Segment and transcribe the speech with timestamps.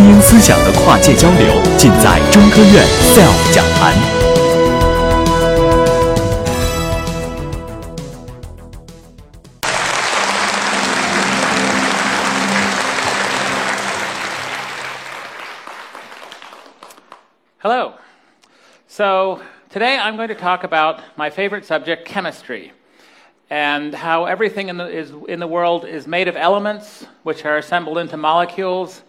[0.00, 3.94] 精英思想的跨界交流，尽在中科院 SELF 讲坛。
[17.58, 17.94] Hello.
[18.86, 19.40] So,
[19.70, 22.72] today I'm going to talk about my favorite subject, chemistry,
[23.50, 27.56] and how everything in the, is, in the world is made of elements which are
[27.56, 29.02] assembled into molecules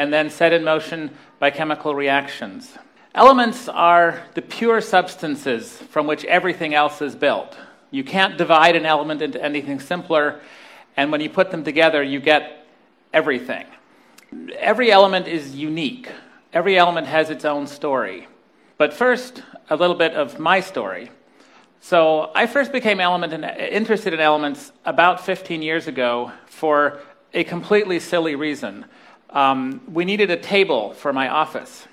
[0.00, 2.78] and then set in motion by chemical reactions.
[3.14, 7.54] Elements are the pure substances from which everything else is built.
[7.90, 10.40] You can't divide an element into anything simpler,
[10.96, 12.66] and when you put them together, you get
[13.12, 13.66] everything.
[14.56, 16.08] Every element is unique.
[16.54, 18.26] Every element has its own story.
[18.78, 21.10] But first, a little bit of my story.
[21.82, 27.00] So, I first became element in, interested in elements about 15 years ago for
[27.34, 28.86] a completely silly reason.
[29.30, 31.86] Um, we needed a table for my office.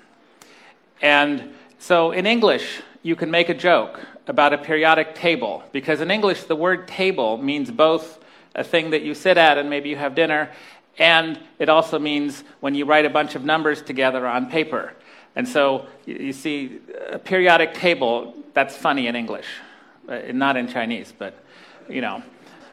[1.00, 6.10] And so, in English, you can make a joke about a periodic table, because in
[6.10, 8.18] English, the word table means both
[8.54, 10.50] a thing that you sit at and maybe you have dinner,
[10.98, 14.92] and it also means when you write a bunch of numbers together on paper.
[15.36, 16.80] And so you see
[17.10, 19.46] a periodic table, that's funny in English,
[20.08, 21.34] uh, not in Chinese, but
[21.88, 22.22] you know.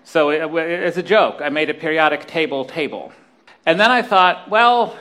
[0.03, 3.13] So as a joke, I made a periodic table table.
[3.65, 4.95] And then I thought, well,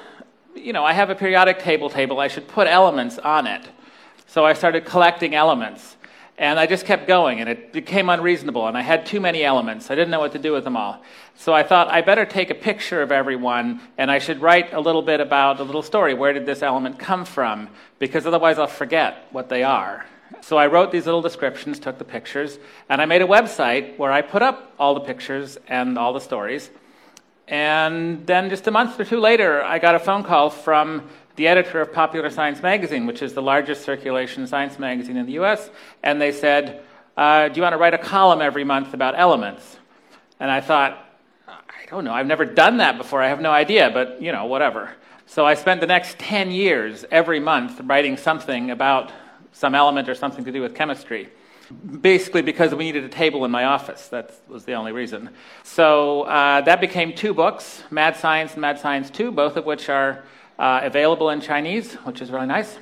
[0.55, 3.62] you know, I have a periodic table table, I should put elements on it.
[4.27, 5.97] So I started collecting elements.
[6.37, 9.89] And I just kept going, and it became unreasonable, and I had too many elements.
[9.89, 11.01] I didn't know what to do with them all.
[11.37, 14.81] So I thought I better take a picture of everyone, and I should write a
[14.81, 16.12] little bit about a little story.
[16.12, 17.69] Where did this element come from?
[18.01, 20.06] Because otherwise I'll forget what they are.
[20.41, 24.11] So I wrote these little descriptions, took the pictures, and I made a website where
[24.11, 26.69] I put up all the pictures and all the stories.
[27.47, 31.48] And then just a month or two later, I got a phone call from the
[31.48, 35.69] editor of Popular Science Magazine, which is the largest circulation science magazine in the US,
[36.03, 36.82] and they said,
[37.16, 39.77] uh, Do you want to write a column every month about elements?
[40.38, 41.05] And I thought,
[41.49, 44.47] I don't know, I've never done that before, I have no idea, but you know,
[44.47, 44.91] whatever.
[45.26, 49.11] So I spent the next 10 years every month writing something about
[49.53, 51.31] some element or something to do with chemistry.
[52.00, 54.08] Basically, because we needed a table in my office.
[54.08, 55.30] That was the only reason.
[55.62, 59.88] So uh, that became two books Mad Science and Mad Science 2, both of which
[59.88, 60.25] are
[60.58, 62.78] uh, available in Chinese, which is really nice.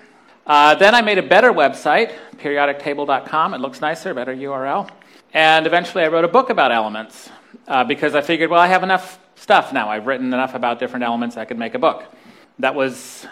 [0.46, 3.54] Uh, then I made a better website, periodictable.com.
[3.54, 4.90] It looks nicer, better URL.
[5.32, 7.30] And eventually I wrote a book about elements
[7.68, 9.88] uh, because I figured, well, I have enough stuff now.
[9.88, 12.04] I've written enough about different elements, I could make a book.
[12.58, 13.26] That was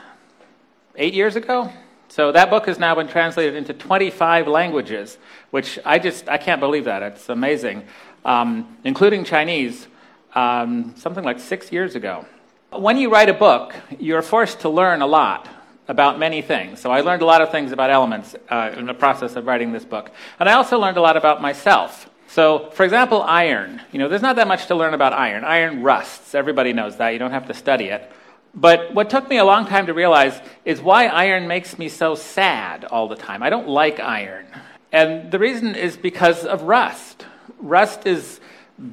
[0.96, 1.70] eight years ago.
[2.10, 5.16] So that book has now been translated into 25 languages,
[5.52, 7.04] which I just, I can't believe that.
[7.04, 7.84] It's amazing,
[8.24, 9.86] um, including Chinese,
[10.34, 12.26] um, something like six years ago.
[12.72, 15.48] When you write a book, you're forced to learn a lot
[15.86, 16.80] about many things.
[16.80, 19.70] So I learned a lot of things about elements uh, in the process of writing
[19.70, 20.10] this book.
[20.40, 22.10] And I also learned a lot about myself.
[22.26, 23.82] So, for example, iron.
[23.92, 25.44] You know, there's not that much to learn about iron.
[25.44, 26.34] Iron rusts.
[26.34, 27.10] Everybody knows that.
[27.10, 28.10] You don't have to study it.
[28.54, 32.14] But what took me a long time to realize is why iron makes me so
[32.14, 33.42] sad all the time.
[33.42, 34.46] I don't like iron.
[34.92, 37.26] And the reason is because of rust.
[37.58, 38.40] Rust is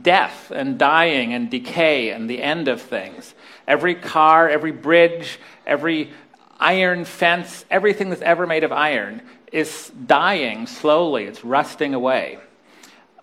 [0.01, 3.33] death and dying and decay and the end of things.
[3.67, 6.11] Every car, every bridge, every
[6.59, 11.23] iron fence, everything that's ever made of iron is dying slowly.
[11.23, 12.39] It's rusting away.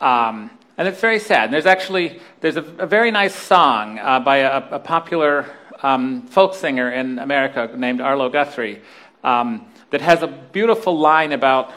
[0.01, 1.45] Um, and it's very sad.
[1.45, 5.47] And there's actually there's a, a very nice song uh, by a, a popular
[5.85, 8.81] um, folk singer in America named Arlo Guthrie
[9.23, 11.73] um, that has a beautiful line about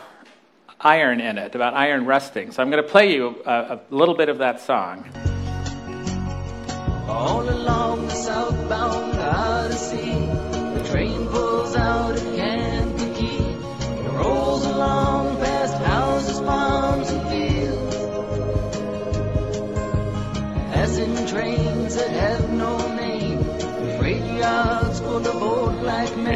[0.79, 2.51] iron in it, about iron rusting.
[2.51, 5.05] So I'm going to play you a, a little bit of that song.
[7.09, 10.11] All along the southbound Odyssey,
[10.77, 11.26] the train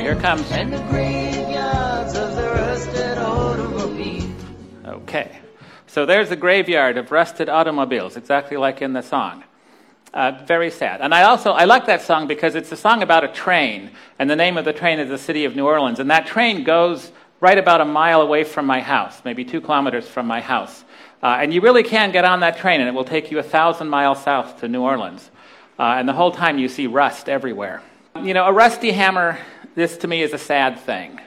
[0.02, 0.52] Here comes.
[0.52, 4.34] And the graveyards of the rusted automobiles.
[4.84, 5.40] Okay.
[5.86, 9.44] So there's the graveyard of rusted automobiles, exactly like in the song.
[10.12, 11.02] Uh, very sad.
[11.02, 14.28] And I also I like that song because it's a song about a train, and
[14.28, 16.00] the name of the train is the city of New Orleans.
[16.00, 20.08] And that train goes right about a mile away from my house, maybe two kilometers
[20.08, 20.84] from my house.
[21.22, 23.44] Uh, and you really can get on that train, and it will take you a
[23.44, 25.30] thousand miles south to New Orleans.
[25.78, 27.84] Uh, and the whole time you see rust everywhere.
[28.22, 29.38] You know, a rusty hammer,
[29.76, 31.20] this to me is a sad thing.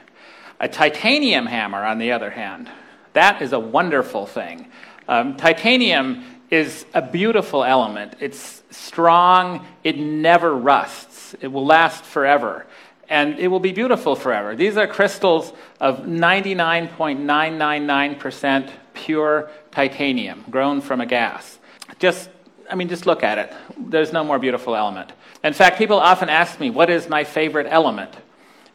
[0.59, 2.69] A titanium hammer, on the other hand,
[3.13, 4.67] that is a wonderful thing.
[5.07, 8.15] Um, titanium is a beautiful element.
[8.19, 12.65] It's strong, it never rusts, it will last forever.
[13.07, 14.55] and it will be beautiful forever.
[14.55, 21.59] These are crystals of 99.999% pure titanium grown from a gas.
[21.99, 22.31] Just,
[22.69, 23.53] I mean, just look at it.
[23.77, 25.11] There's no more beautiful element.
[25.43, 28.11] In fact, people often ask me, what is my favorite element?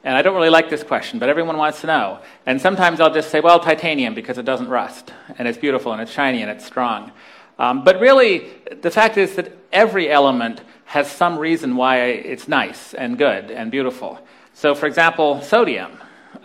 [0.02, 2.20] And I don't really like this question, but everyone wants to know.
[2.46, 6.00] And sometimes I'll just say, well, titanium, because it doesn't rust, and it's beautiful, and
[6.00, 7.12] it's shiny, and it's strong.
[7.58, 8.48] Um, but really,
[8.80, 13.70] the fact is that every element has some reason why it's nice and good and
[13.70, 14.18] beautiful.
[14.54, 15.92] So, for example, sodium.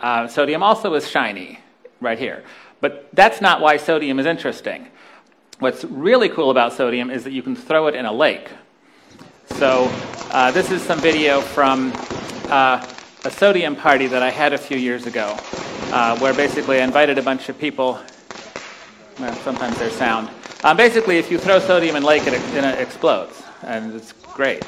[0.00, 1.58] Uh, sodium also is shiny,
[2.00, 2.44] right here.
[2.82, 4.88] But that's not why sodium is interesting.
[5.60, 8.50] What's really cool about sodium is that you can throw it in a lake.
[9.54, 9.88] So,
[10.30, 11.92] uh, this is some video from
[12.50, 12.86] uh,
[13.26, 15.36] a sodium party that I had a few years ago,
[15.90, 17.98] uh, where basically I invited a bunch of people.
[19.18, 20.30] Well, sometimes there's sound.
[20.62, 24.62] Um, basically, if you throw sodium in lake, it, it explodes, and it's great.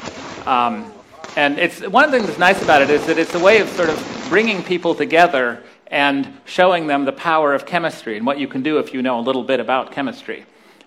[0.44, 0.92] Um,
[1.36, 3.60] and it's one of the things that's nice about it is that it's a way
[3.60, 8.40] of sort of bringing people together and showing them the power of chemistry and what
[8.40, 10.44] you can do if you know a little bit about chemistry.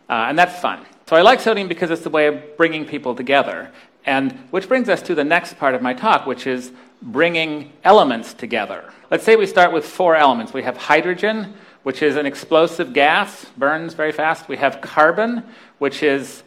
[0.10, 0.86] Uh, and that's fun.
[1.08, 3.72] So I like sodium because it's a way of bringing people together.
[4.06, 8.34] And which brings us to the next part of my talk, which is bringing elements
[8.34, 8.84] together.
[9.10, 10.54] Let's say we start with four elements.
[10.54, 11.54] We have hydrogen,
[11.84, 14.48] which is an explosive gas, burns very fast.
[14.48, 15.44] We have carbon,
[15.80, 16.44] which is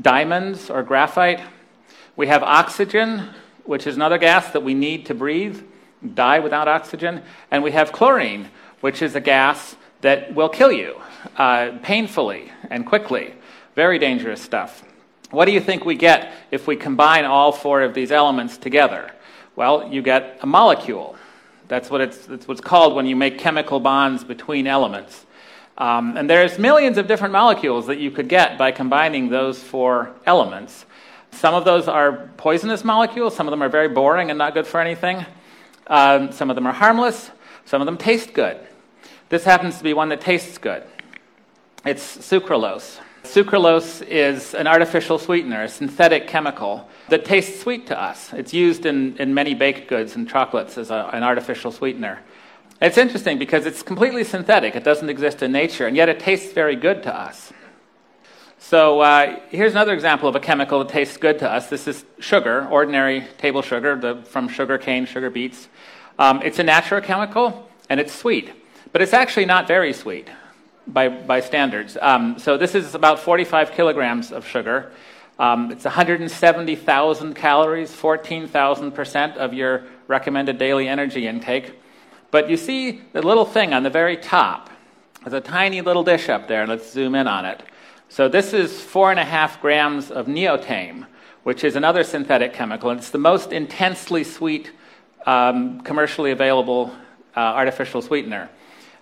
[0.00, 1.40] diamonds or graphite.
[2.16, 3.28] We have oxygen,
[3.64, 5.62] which is another gas that we need to breathe,
[6.14, 7.22] die without oxygen.
[7.50, 8.48] And we have chlorine,
[8.80, 11.00] which is a gas that will kill you
[11.36, 13.34] uh, painfully and quickly.
[13.76, 14.82] Very dangerous stuff.
[15.30, 19.10] What do you think we get if we combine all four of these elements together?
[19.54, 21.16] Well, you get a molecule.
[21.68, 25.26] That's what it's, that's what's called when you make chemical bonds between elements.
[25.78, 30.14] Um, and there's millions of different molecules that you could get by combining those four
[30.26, 30.84] elements.
[31.32, 34.66] Some of those are poisonous molecules, some of them are very boring and not good
[34.66, 35.24] for anything.
[35.86, 37.30] Um, some of them are harmless,
[37.64, 38.58] some of them taste good.
[39.28, 40.82] This happens to be one that tastes good.
[41.84, 42.98] It's sucralose.
[43.24, 48.32] Sucralose is an artificial sweetener, a synthetic chemical that tastes sweet to us.
[48.32, 52.20] It's used in, in many baked goods and chocolates as a, an artificial sweetener.
[52.80, 56.52] It's interesting because it's completely synthetic, it doesn't exist in nature, and yet it tastes
[56.52, 57.52] very good to us.
[58.58, 61.68] So uh, here's another example of a chemical that tastes good to us.
[61.68, 65.68] This is sugar, ordinary table sugar the, from sugar cane, sugar beets.
[66.18, 68.50] Um, it's a natural chemical, and it's sweet,
[68.90, 70.28] but it's actually not very sweet
[70.86, 71.96] by, by standards.
[72.00, 74.92] Um, so this is about 45 kilograms of sugar.
[75.38, 81.74] Um, it's 170,000 calories, 14,000% of your recommended daily energy intake.
[82.30, 84.70] But you see the little thing on the very top.
[85.22, 86.66] There's a tiny little dish up there.
[86.66, 87.62] Let's zoom in on it.
[88.08, 91.06] So this is four and a half grams of neotame,
[91.44, 92.90] which is another synthetic chemical.
[92.90, 94.70] And it's the most intensely sweet
[95.26, 96.92] um, commercially available
[97.36, 98.50] uh, artificial sweetener.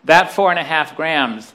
[0.05, 1.55] That four and a half grams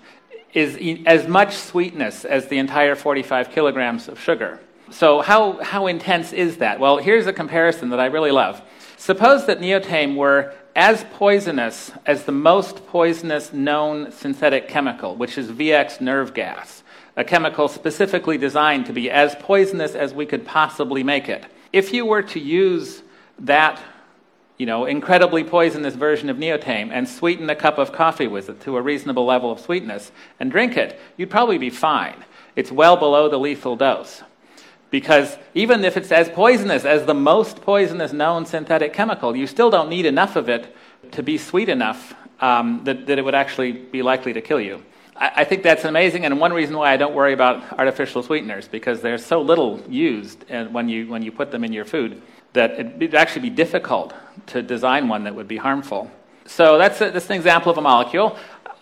[0.55, 4.59] is as much sweetness as the entire 45 kilograms of sugar.
[4.89, 6.79] So, how, how intense is that?
[6.79, 8.61] Well, here's a comparison that I really love.
[8.97, 15.51] Suppose that neotame were as poisonous as the most poisonous known synthetic chemical, which is
[15.51, 16.83] VX nerve gas,
[17.17, 21.45] a chemical specifically designed to be as poisonous as we could possibly make it.
[21.73, 23.03] If you were to use
[23.39, 23.81] that
[24.57, 28.61] you know, incredibly poisonous version of neotame and sweeten a cup of coffee with it
[28.61, 32.23] to a reasonable level of sweetness and drink it, you'd probably be fine.
[32.55, 34.23] It's well below the lethal dose.
[34.91, 39.69] Because even if it's as poisonous as the most poisonous known synthetic chemical, you still
[39.69, 40.73] don't need enough of it
[41.11, 44.81] to be sweet enough um, that, that it would actually be likely to kill you.
[45.17, 48.69] I, I think that's amazing, and one reason why I don't worry about artificial sweeteners,
[48.69, 52.21] because they're so little used when you, when you put them in your food
[52.55, 54.13] that it would actually be difficult
[54.47, 56.09] to design one that would be harmful.
[56.45, 58.37] So that's, a, that's an example of a molecule.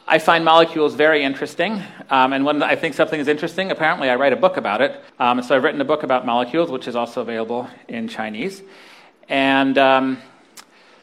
[0.05, 4.15] I find molecules very interesting, um, and when I think something is interesting, apparently I
[4.15, 5.01] write a book about it.
[5.17, 8.61] Um, so I've written a book about molecules, which is also available in Chinese.
[9.29, 10.17] And um,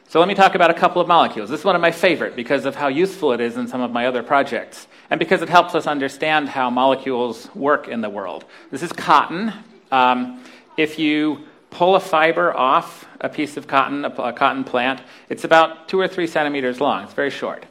[0.07, 1.49] so let me talk about a couple of molecules.
[1.49, 3.91] This is one of my favorite because of how useful it is in some of
[3.91, 8.45] my other projects, and because it helps us understand how molecules work in the world.
[8.69, 9.51] This is cotton.
[9.91, 10.43] Um,
[10.77, 11.39] if you
[11.71, 15.99] pull a fiber off a piece of cotton, a, a cotton plant, it's about two
[15.99, 17.03] or three centimeters long.
[17.03, 17.65] It's very short.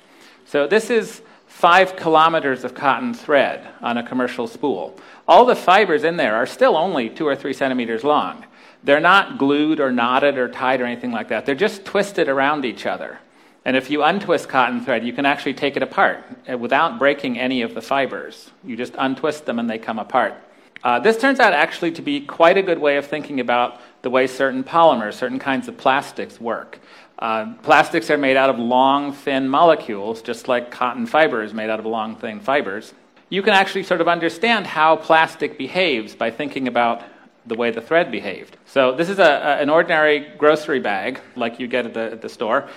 [0.47, 4.99] So this is five kilometers of cotton thread on a commercial spool.
[5.29, 8.45] All the fibers in there are still only two or three centimeters long.
[8.83, 11.45] They're not glued or knotted or tied or anything like that.
[11.45, 13.19] They're just twisted around each other.
[13.65, 17.39] And if you untwist cotton thread, you can actually take it apart uh, without breaking
[17.39, 18.51] any of the fibers.
[18.65, 20.35] You just untwist them and they come apart.
[20.83, 24.11] Uh, this turns out actually to be quite a good way of thinking about the
[24.11, 26.79] way certain polymers, certain kinds of plastics work.
[27.19, 31.69] Uh, plastics are made out of long, thin molecules, just like cotton fiber is made
[31.69, 32.95] out of long, thin fibers.
[33.29, 37.03] You can actually sort of understand how plastic behaves by thinking about
[37.47, 38.57] the way the thread behaved.
[38.67, 42.23] So, this is a, a, an ordinary grocery bag, like you get at the, at
[42.23, 42.69] the store,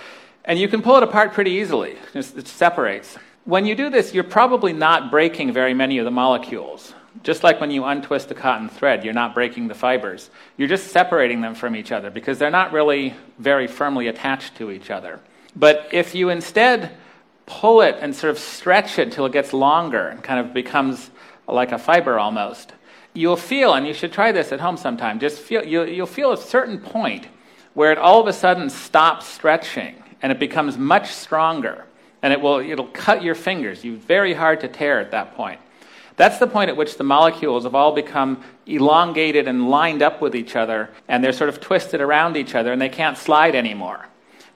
[0.46, 1.96] and you can pull it apart pretty easily.
[2.13, 3.18] it separates.
[3.46, 6.94] When you do this, you're probably not breaking very many of the molecules.
[7.22, 10.29] Just like when you untwist a cotton thread, you're not breaking the fibers.
[10.58, 14.72] You're just separating them from each other because they're not really very firmly attached to
[14.72, 15.20] each other.
[15.55, 16.91] But if you instead
[17.46, 21.12] pull it and sort of stretch it till it gets longer and kind of becomes
[21.48, 22.74] like a fiber almost,
[23.13, 26.32] you'll feel, and you should try this at home sometime, just feel, you'll, you'll feel
[26.32, 27.27] a certain point
[27.74, 31.86] where it all of a sudden stops stretching and it becomes much stronger.
[32.22, 33.84] And it will, it'll cut your fingers.
[33.84, 35.60] You're very hard to tear at that point.
[36.15, 40.36] That's the point at which the molecules have all become elongated and lined up with
[40.36, 44.08] each other, and they're sort of twisted around each other, and they can't slide anymore.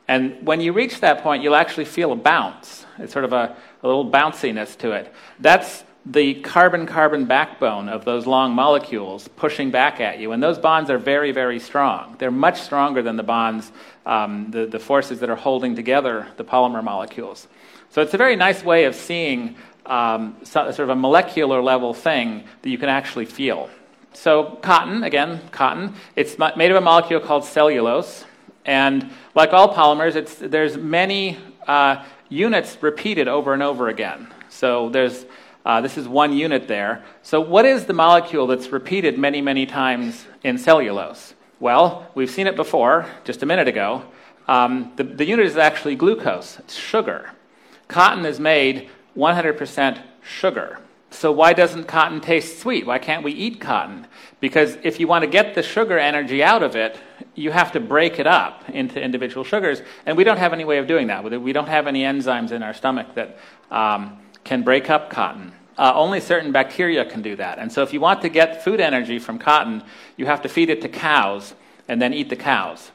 [0.08, 2.86] And when you reach that point, you'll actually feel a bounce.
[3.00, 5.14] It's sort of a, a little bounciness to it.
[5.40, 10.32] That's the carbon carbon backbone of those long molecules pushing back at you.
[10.32, 12.16] And those bonds are very, very strong.
[12.18, 13.72] They're much stronger than the bonds,
[14.06, 17.48] um, the, the forces that are holding together the polymer molecules.
[17.90, 21.94] So it's a very nice way of seeing um, so, sort of a molecular level
[21.94, 23.70] thing that you can actually feel.
[24.14, 28.26] So, cotton, again, cotton, it's made of a molecule called cellulose.
[28.66, 31.38] And like all polymers, it's there's many
[31.68, 34.28] uh, units repeated over and over again.
[34.50, 35.26] So, there's,
[35.68, 37.04] uh, this is one unit there.
[37.24, 41.34] So, what is the molecule that's repeated many, many times in cellulose?
[41.60, 44.06] Well, we've seen it before, just a minute ago.
[44.48, 47.32] Um, the, the unit is actually glucose, it's sugar.
[47.90, 50.80] Cotton is made 100% sugar.
[51.10, 52.86] So, why doesn't cotton taste sweet?
[52.86, 54.08] Why can't we eat cotton?
[54.40, 56.98] Because if you want to get the sugar energy out of it,
[57.36, 60.78] you have to break it up into individual sugars, and we don't have any way
[60.78, 61.26] of doing that.
[61.42, 63.38] We don't have any enzymes in our stomach that
[63.70, 65.51] um, can break up cotton.
[65.77, 67.60] Uh, only certain bacteria can do that.
[67.60, 69.84] And so, if you want to get food energy from cotton,
[70.16, 71.54] you have to feed it to cows
[71.88, 72.92] and then eat the cows.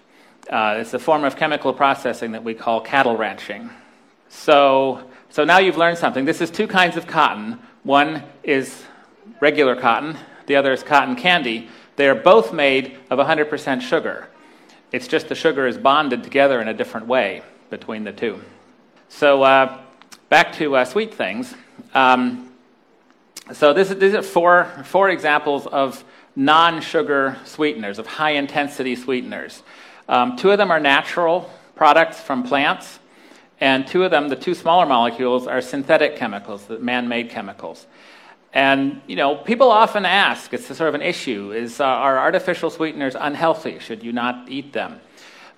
[0.50, 3.71] Uh, it's a form of chemical processing that we call cattle ranching.
[4.28, 6.25] So, so now you've learned something.
[6.25, 7.61] This is two kinds of cotton.
[7.85, 8.82] One is
[9.40, 10.16] regular cotton,
[10.47, 11.68] the other is cotton candy.
[11.97, 14.28] They are both made of 100% sugar.
[14.90, 18.40] It's just the sugar is bonded together in a different way between the two.
[19.09, 19.82] So, uh,
[20.33, 21.55] back to uh, sweet things.
[21.93, 22.55] Um,
[23.53, 26.03] so, this, these are four, four examples of
[26.35, 29.62] non sugar sweeteners, of high intensity sweeteners.
[30.09, 32.99] Um, two of them are natural products from plants.
[33.61, 37.87] And two of them, the two smaller molecules, are synthetic chemicals, the man-made chemicals.
[38.55, 42.71] And you know, people often ask, it's sort of an issue: is uh, are artificial
[42.71, 43.81] sweeteners unhealthy?
[43.81, 44.99] Should you not eat them?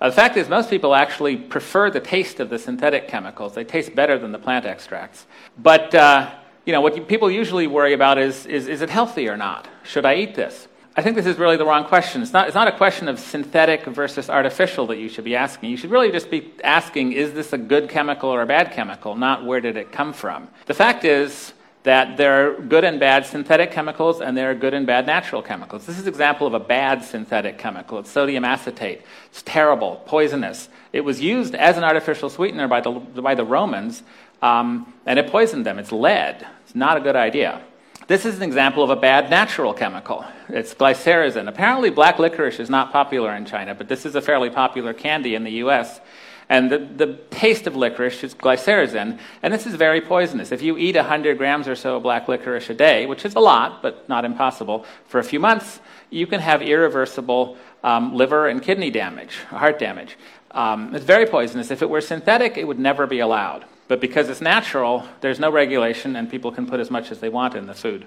[0.01, 3.53] Uh, the fact is, most people actually prefer the taste of the synthetic chemicals.
[3.53, 5.25] They taste better than the plant extracts.
[5.57, 6.33] But uh,
[6.65, 9.67] you know, what you, people usually worry about is, is: is it healthy or not?
[9.83, 10.67] Should I eat this?
[10.97, 12.21] I think this is really the wrong question.
[12.21, 15.69] It's not, it's not a question of synthetic versus artificial that you should be asking.
[15.69, 19.13] You should really just be asking, is this a good chemical or a bad chemical,
[19.13, 20.47] not where did it come from?
[20.67, 21.51] The fact is
[21.85, 25.43] that there are good and bad synthetic chemicals and there are good and bad natural
[25.43, 25.85] chemicals.
[25.85, 27.99] This is an example of a bad synthetic chemical.
[27.99, 29.03] It's sodium acetate.
[29.29, 30.67] It's terrible, poisonous.
[30.93, 34.01] It was used as an artificial sweetener by the, by the Romans,
[34.41, 35.77] um, and it poisoned them.
[35.77, 36.45] It's lead.
[36.63, 37.61] It's not a good idea.
[38.07, 40.25] This is an example of a bad natural chemical.
[40.49, 41.47] It's glycyrrhizin.
[41.47, 45.35] Apparently, black licorice is not popular in China, but this is a fairly popular candy
[45.35, 45.99] in the US.
[46.47, 50.51] And the, the taste of licorice is glycyrrhizin, and this is very poisonous.
[50.51, 53.39] If you eat 100 grams or so of black licorice a day, which is a
[53.39, 55.79] lot, but not impossible, for a few months,
[56.11, 60.17] you can have irreversible um, liver and kidney damage, heart damage.
[60.51, 61.71] Um, it's very poisonous.
[61.71, 63.65] If it were synthetic, it would never be allowed.
[63.87, 67.29] But because it's natural, there's no regulation, and people can put as much as they
[67.29, 68.05] want in the food.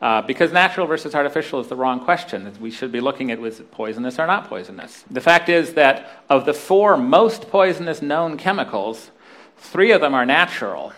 [0.00, 2.52] Uh, because natural versus artificial is the wrong question.
[2.60, 5.04] We should be looking at was it poisonous or not poisonous.
[5.10, 9.10] The fact is that of the four most poisonous known chemicals,
[9.56, 10.92] three of them are natural.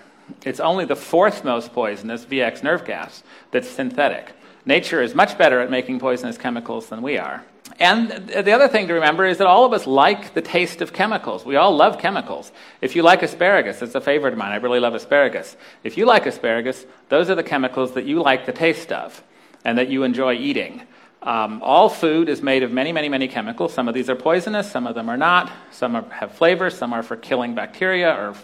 [0.44, 4.32] It's only the fourth most poisonous, VX nerve gas, that's synthetic.
[4.66, 7.44] Nature is much better at making poisonous chemicals than we are.
[7.78, 10.92] And the other thing to remember is that all of us like the taste of
[10.92, 11.44] chemicals.
[11.44, 12.50] We all love chemicals.
[12.80, 14.52] If you like asparagus, it's a favorite of mine.
[14.52, 15.56] I really love asparagus.
[15.84, 19.22] If you like asparagus, those are the chemicals that you like the taste of
[19.64, 20.82] and that you enjoy eating.
[21.22, 23.74] Um, all food is made of many, many, many chemicals.
[23.74, 25.52] Some of these are poisonous, some of them are not.
[25.70, 28.34] Some are, have flavors, some are for killing bacteria or,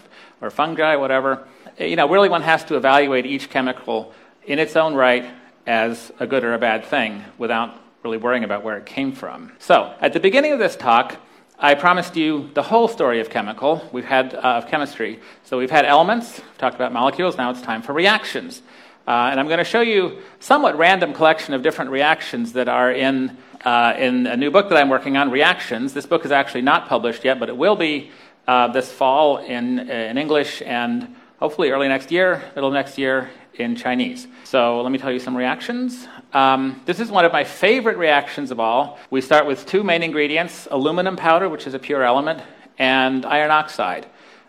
[0.41, 1.47] or fungi, whatever.
[1.79, 4.13] You know, really one has to evaluate each chemical
[4.45, 5.25] in its own right
[5.65, 7.75] as a good or a bad thing without
[8.05, 9.51] really worrying about where it came from.
[9.57, 11.17] So, at the beginning of this talk,
[11.57, 13.81] I promised you the whole story of chemical.
[13.91, 15.19] We've had uh, of chemistry.
[15.43, 17.35] So we've had elements, talked about molecules.
[17.35, 18.61] Now it's time for reactions,
[19.07, 22.91] uh, and I'm going to show you somewhat random collection of different reactions that are
[22.91, 25.95] in uh, in a new book that I'm working on, Reactions.
[25.95, 28.11] This book is actually not published yet, but it will be
[28.47, 33.75] uh, this fall in in English and hopefully early next year, middle next year in
[33.75, 34.27] Chinese.
[34.43, 36.07] So let me tell you some reactions.
[36.33, 38.99] Um, this is one of my favorite reactions of all.
[39.09, 42.41] We start with two main ingredients aluminum powder, which is a pure element,
[42.77, 44.07] and iron oxide,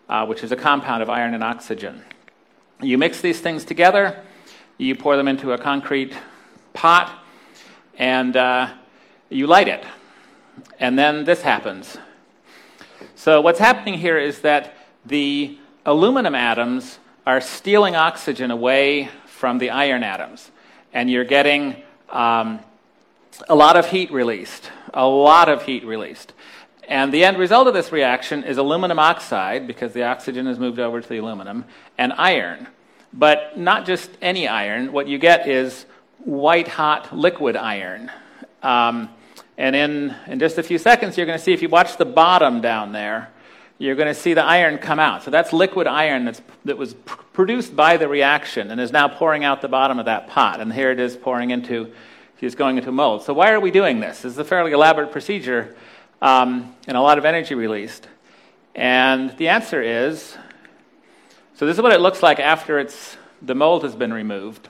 [0.08, 2.02] uh, which is a compound of iron and oxygen.
[2.80, 4.22] You mix these things together,
[4.78, 6.14] you pour them into a concrete
[6.72, 7.24] pot,
[7.98, 8.74] and uh,
[9.30, 9.84] you light it.
[10.78, 11.96] And then this happens.
[13.14, 14.74] So, what's happening here is that
[15.04, 20.50] the aluminum atoms are stealing oxygen away from the iron atoms
[20.92, 21.76] and you're getting
[22.10, 22.60] um,
[23.48, 26.32] a lot of heat released, a lot of heat released.
[26.88, 30.78] And the end result of this reaction is aluminum oxide, because the oxygen has moved
[30.78, 31.64] over to the aluminum,
[31.98, 32.68] and iron.
[33.12, 34.92] But not just any iron.
[34.92, 35.84] What you get is
[36.18, 38.10] white hot liquid iron.
[38.62, 39.10] Um,
[39.58, 42.04] and in, in just a few seconds, you're going to see if you watch the
[42.04, 43.30] bottom down there,
[43.78, 45.22] you're going to see the iron come out.
[45.22, 49.08] So that's liquid iron that's, that was pr- produced by the reaction and is now
[49.08, 50.60] pouring out the bottom of that pot.
[50.60, 51.92] And here it is pouring into,
[52.40, 53.22] it's going into a mold.
[53.22, 54.22] So why are we doing this?
[54.22, 55.76] This is a fairly elaborate procedure
[56.22, 58.08] um, and a lot of energy released.
[58.74, 60.36] And the answer is,
[61.54, 64.68] so this is what it looks like after it's, the mold has been removed.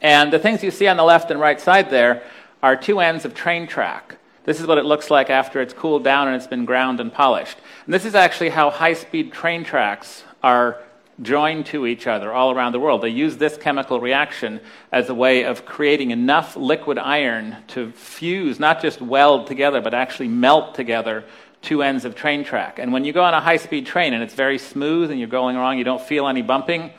[0.00, 2.22] And the things you see on the left and right side there
[2.62, 4.16] are two ends of train track.
[4.46, 7.12] This is what it looks like after it's cooled down and it's been ground and
[7.12, 7.58] polished.
[7.84, 10.80] And this is actually how high speed train tracks are
[11.20, 13.02] joined to each other all around the world.
[13.02, 14.60] They use this chemical reaction
[14.92, 19.94] as a way of creating enough liquid iron to fuse, not just weld together, but
[19.94, 21.24] actually melt together
[21.60, 22.78] two ends of train track.
[22.78, 25.28] And when you go on a high speed train and it's very smooth and you're
[25.28, 26.92] going along, you don't feel any bumping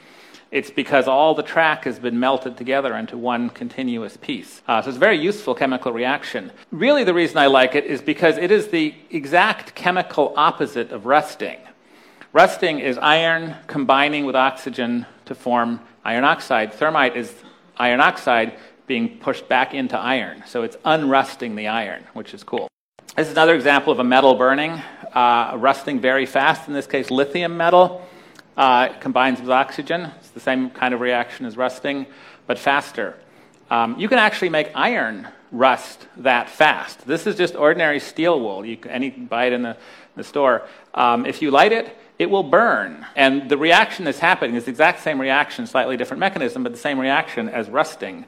[0.52, 4.62] it's because all the track has been melted together into one continuous piece.
[4.68, 6.52] Uh, so it's a very useful chemical reaction.
[6.72, 11.06] Really, the reason I like it is because it is the exact chemical opposite of
[11.06, 11.60] rusting.
[12.34, 16.74] Rusting is iron combining with oxygen to form iron oxide.
[16.74, 17.34] Thermite is
[17.78, 20.44] iron oxide being pushed back into iron.
[20.46, 22.70] So it's unrusting the iron, which is cool.
[23.18, 24.82] This is another example of a metal burning,
[25.14, 28.08] uh, rusting very fast, in this case, lithium metal
[28.58, 30.12] uh, combines with oxygen.
[30.20, 32.08] It's the same kind of reaction as rusting,
[32.48, 33.16] but faster.
[33.70, 37.06] Um, you can actually make iron rust that fast.
[37.06, 38.66] This is just ordinary steel wool.
[38.66, 39.78] You can any, buy it in the,
[40.16, 40.68] the store.
[40.94, 43.06] Um, if you light it, it will burn.
[43.16, 46.78] And the reaction that's happening is the exact same reaction, slightly different mechanism, but the
[46.78, 48.26] same reaction as rusting.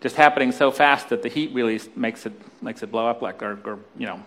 [0.00, 3.42] Just happening so fast that the heat really makes it, makes it blow up like,
[3.42, 4.22] or, or you know,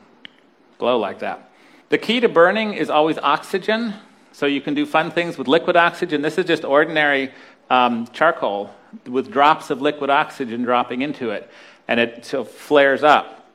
[0.78, 1.52] glow like that.
[1.90, 3.94] The key to burning is always oxygen.
[4.34, 6.22] So you can do fun things with liquid oxygen.
[6.22, 7.32] This is just ordinary
[7.70, 8.74] um, charcoal
[9.06, 11.50] with drops of liquid oxygen dropping into it,
[11.88, 13.50] and it so flares up.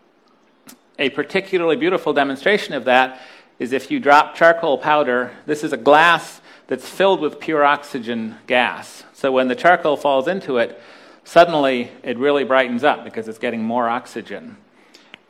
[0.99, 3.21] A particularly beautiful demonstration of that
[3.59, 5.33] is if you drop charcoal powder.
[5.47, 9.05] This is a glass that's filled with pure oxygen gas.
[9.13, 10.81] So when the charcoal falls into it,
[11.25, 14.57] suddenly it really brightens up because it's getting more oxygen.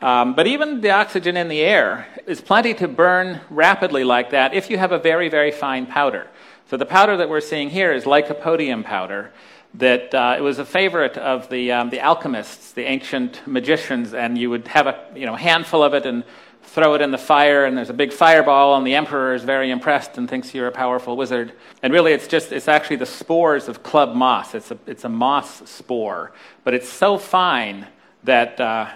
[0.00, 4.52] Um, but even the oxygen in the air is plenty to burn rapidly like that
[4.52, 6.28] if you have a very, very fine powder.
[6.68, 9.32] So the powder that we're seeing here is lycopodium powder.
[9.74, 14.38] That uh, it was a favorite of the um, the alchemists, the ancient magicians, and
[14.38, 16.24] you would have a you know handful of it and
[16.62, 19.70] throw it in the fire, and there's a big fireball, and the emperor is very
[19.70, 21.52] impressed and thinks you're a powerful wizard.
[21.82, 24.54] And really, it's just it's actually the spores of club moss.
[24.54, 26.32] It's a it's a moss spore,
[26.64, 27.86] but it's so fine
[28.24, 28.88] that uh,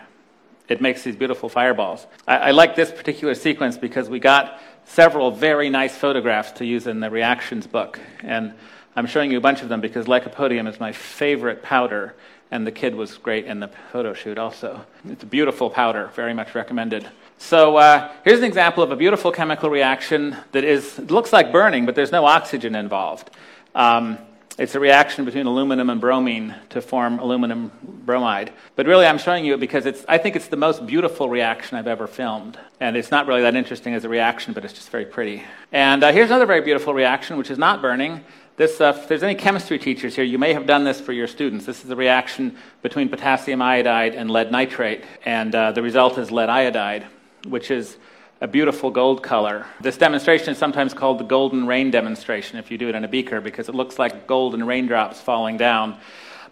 [0.70, 2.06] it makes these beautiful fireballs.
[2.26, 6.86] I, I like this particular sequence because we got several very nice photographs to use
[6.86, 8.00] in the reactions book.
[8.22, 8.54] And
[8.94, 12.14] I'm showing you a bunch of them because lycopodium is my favorite powder,
[12.52, 14.84] and the kid was great in the photo shoot also.
[15.08, 17.06] It's a beautiful powder, very much recommended.
[17.38, 21.84] So uh, here's an example of a beautiful chemical reaction that is looks like burning,
[21.84, 23.30] but there's no oxygen involved.
[23.74, 24.18] Um,
[24.58, 28.52] it's a reaction between aluminum and bromine to form aluminum bromide.
[28.76, 31.78] But really, I'm showing you it because it's, I think it's the most beautiful reaction
[31.78, 32.58] I've ever filmed.
[32.78, 35.42] And it's not really that interesting as a reaction, but it's just very pretty.
[35.72, 38.24] And uh, here's another very beautiful reaction, which is not burning.
[38.56, 41.26] This, uh, if there's any chemistry teachers here, you may have done this for your
[41.26, 41.64] students.
[41.64, 46.30] This is a reaction between potassium iodide and lead nitrate, and uh, the result is
[46.30, 47.06] lead iodide,
[47.46, 47.96] which is
[48.40, 49.66] a beautiful gold color.
[49.80, 53.08] This demonstration is sometimes called the golden rain demonstration if you do it in a
[53.08, 55.98] beaker because it looks like golden raindrops falling down.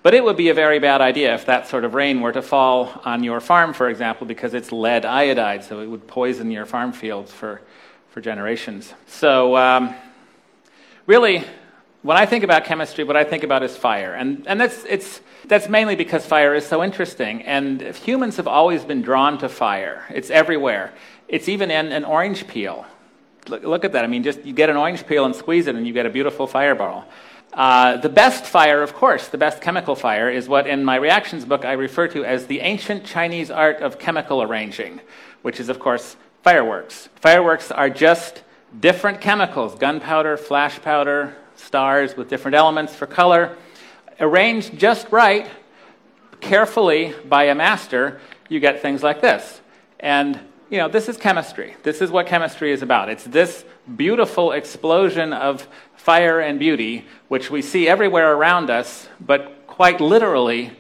[0.03, 2.42] But it would be a very bad idea if that sort of rain were to
[2.42, 6.66] fall on your farm, for example, because it's lead iodide, so it would poison your
[6.66, 7.62] farm fields for,
[8.11, 8.92] for generations.
[9.07, 9.94] So, um,
[11.07, 11.42] really,
[12.03, 14.14] when I think about chemistry, what I think about is fire.
[14.14, 17.42] And, and that's, it's, that's mainly because fire is so interesting.
[17.42, 20.92] And humans have always been drawn to fire, it's everywhere.
[21.29, 22.87] It's even in an orange peel.
[23.49, 24.05] Look, look at that.
[24.05, 26.11] I mean, just you get an orange peel and squeeze it, and you get a
[26.11, 27.05] beautiful fireball.
[27.53, 31.45] Uh, the best fire, of course, the best chemical fire, is what in my reactions
[31.45, 35.01] book I refer to as the ancient Chinese art of chemical arranging,
[35.43, 37.09] which is, of course, fireworks.
[37.17, 38.43] Fireworks are just
[38.81, 43.57] different chemicals gunpowder, flash powder, stars with different elements for color.
[44.21, 45.49] Arranged just right,
[46.41, 49.61] carefully by a master, you get things like this.
[50.01, 50.38] And,
[50.69, 51.76] you know, this is chemistry.
[51.84, 53.10] This is what chemistry is about.
[53.10, 53.63] It's this
[53.95, 60.71] beautiful explosion of fire and beauty, which we see everywhere around us, but quite literally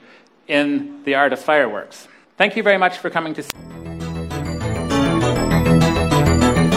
[0.47, 2.07] in the art of fireworks.
[2.37, 3.51] Thank you very much for coming to see.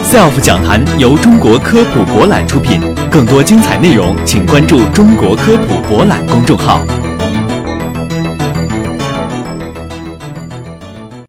[0.03, 2.79] SELF 讲坛由中国科普博览出品，
[3.11, 6.81] 更多精彩内容，请关注中国科普博览公众号。